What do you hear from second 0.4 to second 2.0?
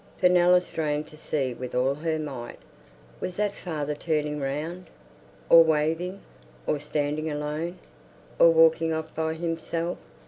strained to see with all